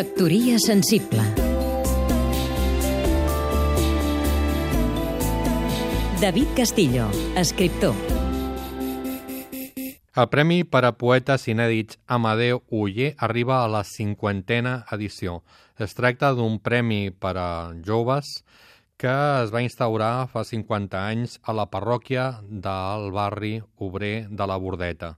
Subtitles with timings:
[0.00, 1.20] Factoria sensible
[6.22, 7.92] David Castillo, escriptor
[10.16, 15.42] El Premi per a Poetes Inèdits Amadeu Uller arriba a la cinquantena edició.
[15.76, 17.50] Es tracta d'un premi per a
[17.84, 18.38] joves
[19.00, 19.12] que
[19.42, 25.14] es va instaurar fa 50 anys a la parròquia del barri obrer de la Bordeta.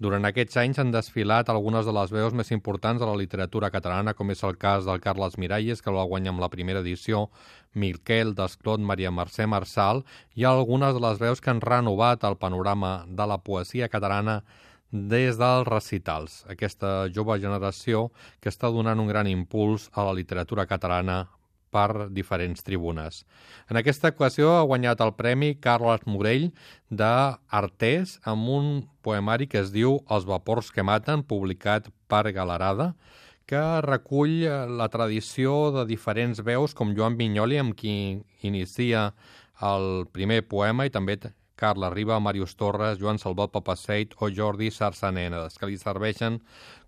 [0.00, 4.14] Durant aquests anys han desfilat algunes de les veus més importants de la literatura catalana,
[4.16, 7.26] com és el cas del Carles Miralles, que el va guanyar amb la primera edició,
[7.74, 13.02] Miquel Desclot, Maria Mercè Marçal, i algunes de les veus que han renovat el panorama
[13.06, 14.42] de la poesia catalana
[14.90, 16.44] des dels recitals.
[16.48, 18.08] Aquesta jove generació
[18.40, 21.26] que està donant un gran impuls a la literatura catalana
[21.70, 23.24] per diferents tribunes.
[23.70, 26.50] En aquesta equació ha guanyat el premi Carles Morell
[26.90, 28.68] d'Artés amb un
[29.02, 32.94] poemari que es diu Els vapors que maten, publicat per Galerada,
[33.46, 34.42] que recull
[34.78, 39.12] la tradició de diferents veus com Joan Vinyoli, amb qui inicia
[39.62, 41.16] el primer poema, i també
[41.56, 46.40] Carla Riba, Màrius Torres, Joan Salvat Papaseit o Jordi Sarsanenes, que li serveixen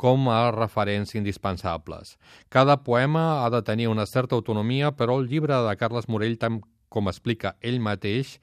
[0.00, 2.16] com a referents indispensables.
[2.48, 6.62] Cada poema ha de tenir una certa autonomia, però el llibre de Carles Morell, tant
[6.90, 8.34] com explica ell mateix,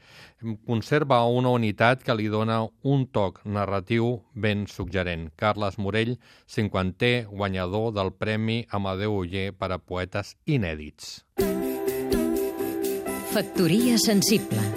[0.66, 5.32] conserva una unitat que li dona un toc narratiu ben suggerent.
[5.36, 6.16] Carles Morell,
[6.48, 11.24] 50è guanyador del Premi Amadeu Uller per a poetes inèdits.
[13.34, 14.77] Factoria sensible